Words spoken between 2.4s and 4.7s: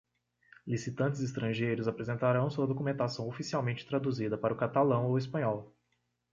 sua documentação oficialmente traduzida para o